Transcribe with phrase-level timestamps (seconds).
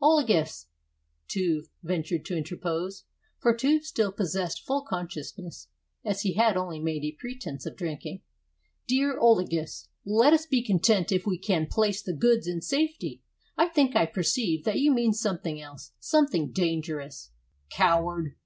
[0.00, 0.66] "Olagus,"
[1.28, 3.06] Tuve ventured to interpose,
[3.40, 5.66] for Tuve still possessed full consciousness,
[6.04, 8.22] as he had only made a pretense of drinking,
[8.86, 13.20] "dear Olagus, let us be content if we can place the goods in safety.
[13.58, 17.32] I think I perceive that you mean something else something dangerous."
[17.68, 18.36] "Coward!